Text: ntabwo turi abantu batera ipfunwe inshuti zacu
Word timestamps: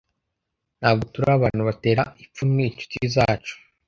ntabwo 0.79 1.03
turi 1.13 1.29
abantu 1.37 1.61
batera 1.69 2.03
ipfunwe 2.23 2.61
inshuti 2.65 2.97
zacu 3.15 3.55